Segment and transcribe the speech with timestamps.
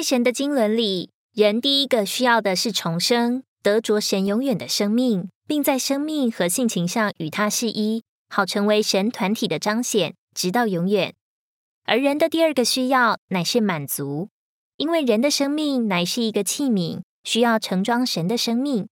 [0.00, 11.12] 在神的经纶里，人第一个需要的是重生，得着神永远的生命，并在生命和性情上与他是一，好成为神团体的彰显，直到永远。
[11.84, 14.30] 而人的第二个需要乃是满足，
[14.78, 18.88] 因为人的生命乃是一个器皿，需要盛装神的生命。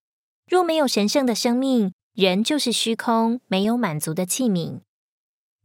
[0.47, 4.81] 若没有神圣的生命，人就是虚空，没有满足的器皿。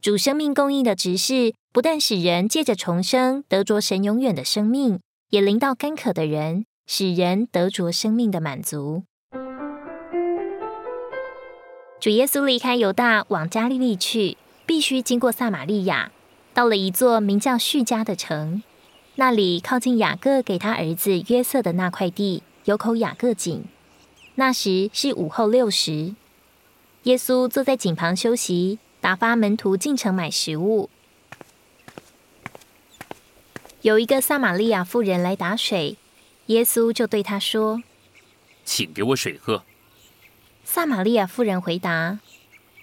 [0.00, 5.00] 主生命供应的执事，不但使人借着重生得着神永远的生命，
[5.34, 9.02] 也临到干渴的人，使人得着生命的满足。
[11.98, 16.12] 主耶稣离开犹大往加利利去，必须经过撒玛利亚，
[16.52, 18.62] 到了一座名叫叙加的城，
[19.16, 23.64] 那里靠近雅各给他儿子约瑟的那块地，有口雅各井。
[24.36, 26.14] 那时是午后六时，
[27.02, 28.78] 耶稣坐在井旁休息。
[29.00, 30.88] 打发门徒进城买食物。
[33.84, 35.98] 有一个撒玛利亚妇人来打水，
[36.46, 37.82] 耶稣就对他说
[38.64, 39.62] ：“请给我水喝。”
[40.64, 42.18] 撒玛利亚妇人回答：“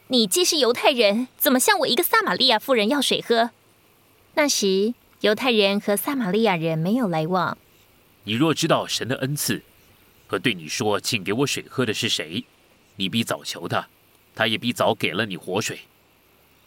[0.10, 3.50] 你既是犹太人，怎么向我一个撒玛利亚妇人要水喝？”
[4.36, 7.58] 那时犹太人和撒玛利亚人没有来往。
[8.26, 9.64] 你若知道神的恩赐
[10.28, 12.46] 和对你说“请给我水喝”的是谁，
[12.98, 13.88] 你必早求他，
[14.36, 15.80] 他也必早给了你活水。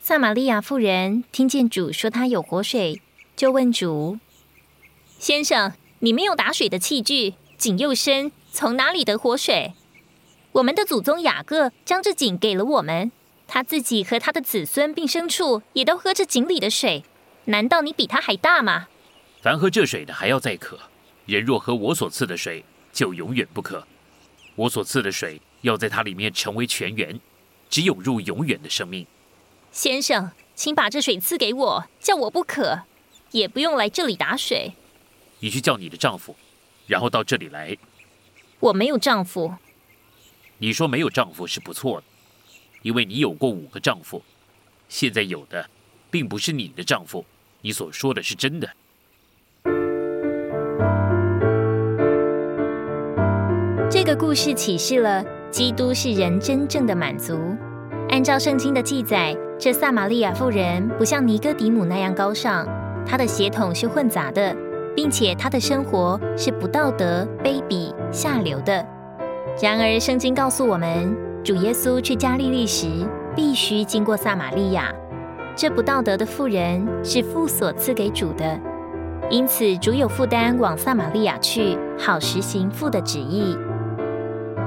[0.01, 3.01] 撒玛利亚妇人听见主说他有活水，
[3.37, 4.19] 就问主
[5.19, 9.73] ：“先生，你没有打水的器具，井又深，从哪里得活水？
[10.53, 13.11] 我们的祖宗雅各将这井给了我们，
[13.47, 17.05] 他自己和他的子孙并牲畜也都喝这井里的水。
[17.47, 18.89] 难道你比他还大吗？
[19.41, 20.79] 凡喝这水的还要再渴，
[21.27, 23.87] 人若喝我所赐的水，就永远不渴。
[24.57, 27.19] 我所赐的水要在它里面成为泉源，
[27.69, 29.07] 只涌入永远的生命。”
[29.73, 32.83] 先生，请把这水赐给我，叫我不渴，
[33.33, 34.75] 也不用来这里打水。
[35.45, 36.35] 你去叫你的丈夫，
[36.87, 37.77] 然后到这里来。
[38.61, 39.53] 我没有丈夫。
[40.57, 42.07] 你说没有丈夫是不错的，
[42.81, 44.23] 因为你有过五个丈夫，
[44.89, 45.69] 现在有的
[46.11, 47.27] 并不是你的丈夫。
[47.61, 48.67] 你所说的是真的。
[53.91, 57.39] 这个故事启示了基督是人真正的满足。
[58.09, 59.37] 按照圣经的记载。
[59.57, 62.67] 这撒玛利亚妇人不像尼哥底母那样高尚，
[63.07, 64.55] 她的血统是混杂的，
[64.95, 68.85] 并且他的生活是不道德、卑鄙、下流的。
[69.63, 72.87] 然而，圣经告诉我们，主耶稣去加利利时
[73.35, 74.93] 必须经过撒玛利亚。
[75.57, 78.59] 这不道德的妇人是父所赐给主的，
[79.31, 83.57] 因此主有负担往撒玛利亚去，好实行父的旨意。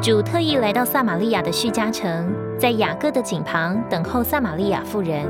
[0.02, 2.34] 主特意来到撒玛利亚的叙加城。
[2.60, 5.24] 在雅各的井旁等候撒玛利亚妇人。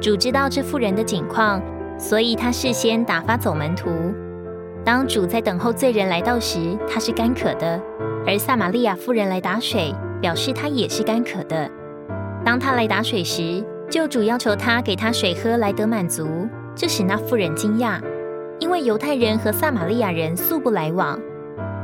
[0.00, 1.60] 主知道这妇人的景况，
[1.98, 3.90] 所以他事先打发走门徒。
[4.84, 7.80] 当主在等候罪人来到时，他是干渴的；
[8.26, 11.70] 而撒玛利亚妇人来打水，表示他也是干渴的。
[12.44, 16.28] 当他来打水时，救主要求他给他水喝来得满足，
[16.74, 18.00] 这使那妇人惊讶，
[18.58, 21.18] 因为犹太人和撒玛利亚人素不来往。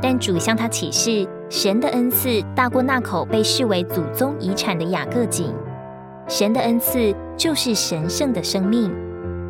[0.01, 1.27] 但主向他启示。
[1.49, 5.53] 神的恩赐大过那口被视为祖宗遗产的雅各井。
[6.27, 8.91] 神的恩赐就是神圣的生命，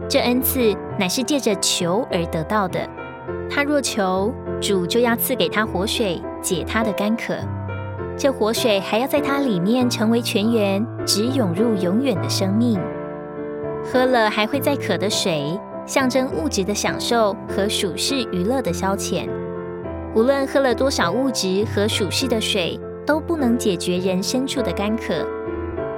[0.09, 2.79] 这恩赐乃是借着求而得到的。
[3.49, 7.33] 他若求，主就要赐给他活水，解他的干渴。
[8.15, 12.79] 这活水还要在他里面成为泉源，直涌入永远的生命。
[13.83, 19.27] 喝了还会再渴的水，象征物质的享受和属世娱乐的消遣。
[20.15, 25.25] 无论喝了多少物质和属世的水，都不能解决人深处的干渴。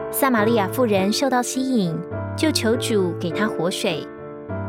[0.09, 1.94] 撒玛利亚妇人受到吸引，
[2.35, 4.07] 就求主给他活水。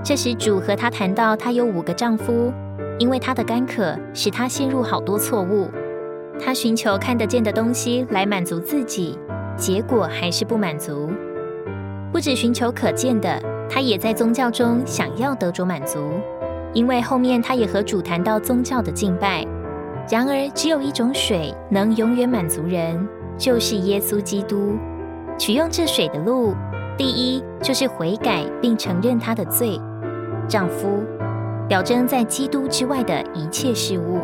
[0.03, 2.53] 这时主和她谈到，她有五个丈夫，
[2.99, 5.69] 因为她的干渴使她陷入好多错误。
[6.39, 9.19] 她寻求看得见的东西来满足自己，
[9.57, 11.11] 结果还是不满足。
[12.13, 15.99] 不止寻求可见的，她也在宗教中想要得着满足。
[16.73, 19.43] 因为后面他也和主谈到宗教的敬拜，
[20.11, 23.09] 然而只有一种水能永远满足人，
[23.39, 24.77] 就是耶稣基督。
[25.39, 26.55] 取用这水的路，
[26.97, 29.81] 第一就是悔改并承认他的罪。
[30.49, 31.03] 丈夫
[31.69, 34.21] 表征在基督之外的一切事物，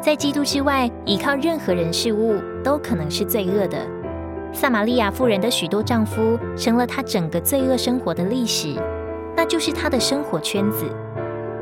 [0.00, 3.78] 在基督之外依靠任何人事物都可能是罪恶的。
[4.52, 8.74] 撒玛利亚妇人的许多丈夫成了她整个罪恶生活的历史，
[9.34, 10.84] 那就是她的生活圈子。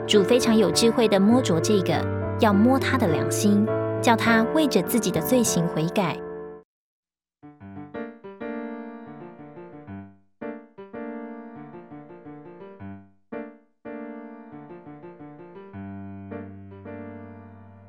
[0.07, 1.95] 主非常有智慧的摸着这个，
[2.41, 3.65] 要摸他的良心，
[4.03, 6.17] 叫他为着自己的罪行悔改。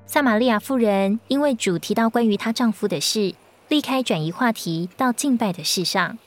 [0.06, 3.34] 撒玛利亚妇人因为主提到关于她丈夫的事，
[3.70, 6.18] 立开转移话题到敬拜的事上。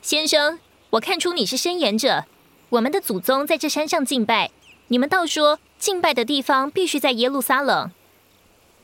[0.00, 0.58] 先生，
[0.90, 2.24] 我看出你是申言者。
[2.70, 4.50] 我们的祖宗在这山上敬拜，
[4.88, 7.90] 你们倒说敬拜的地方必须在耶路撒冷。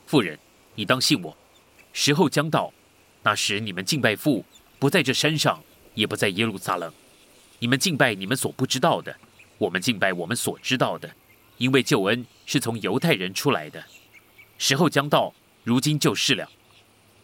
[0.06, 0.38] 妇人，
[0.74, 1.36] 你当信我，
[1.92, 2.72] 时候将到，
[3.22, 4.44] 那时你们敬拜父
[4.78, 5.62] 不在这山上，
[5.94, 6.92] 也不在耶路撒冷。
[7.58, 9.14] 你们敬拜你们所不知道的，
[9.58, 11.10] 我们敬拜我们所知道的，
[11.58, 13.84] 因为救恩是从犹太人出来的。
[14.58, 16.48] 时候将到，如今就是了。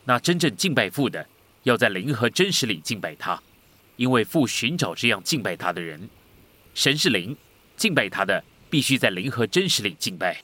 [0.04, 1.26] 那真正敬拜父的，
[1.62, 3.40] 要在灵和真实里敬拜他，
[3.96, 6.08] 因为父寻找这样敬拜他的人。
[6.74, 7.36] 神是灵，
[7.76, 10.42] 敬拜他的必须在灵和真实里敬拜。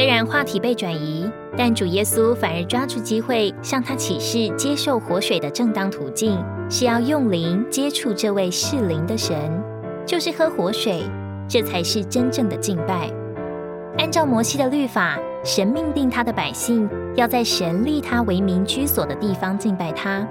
[0.00, 9.36] 虽然话题被转移，但主耶稣反而抓住机会向他启示接受活水的正当途径，是要用灵接触这位是灵的神，
[10.06, 11.02] 就是喝活水，
[11.46, 13.10] 这才是真正的敬拜。
[13.98, 20.26] 按照摩西的律法，神命定他的百姓要在神立他为民居所的地方敬拜他。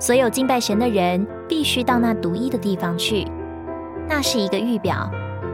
[0.00, 3.24] 所有敬拜神的人必须到那独一的地方去，
[4.08, 5.08] 那是一个预表。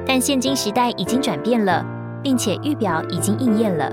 [0.06, 1.84] 但现今时代已经转变了，
[2.22, 3.92] 并且预表已经应验了。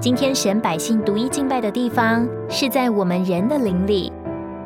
[0.00, 4.12] 今天神百姓独一敬拜的地方是在我们人的灵里，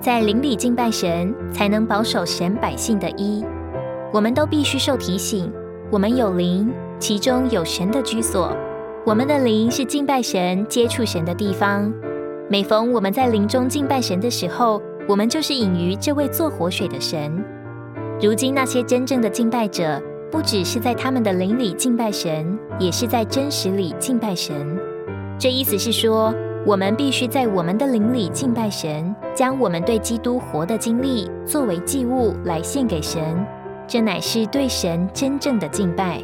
[0.00, 3.44] 在灵里敬拜神，才能保守神百姓的一。
[4.12, 5.52] 我们都必须受提醒，
[5.90, 8.56] 我们有灵，其中有神的居所。
[9.04, 11.92] 我们的灵是敬拜神、接触神的地方。
[12.48, 17.44] 每逢我们在灵中敬拜神的时候，我们就是隐于这位做活水的神。
[18.22, 20.00] 如今那些真正的敬拜者，
[20.34, 24.76] 不只是在他们的灵里敬拜神，也是在真实里敬拜神。
[25.38, 26.34] 这意思是说，
[26.66, 33.46] 我们必须在我们的灵里敬拜神，将我们对基督活的经历作为祭物来献给神，
[33.86, 36.20] 这乃是对神真正的敬拜。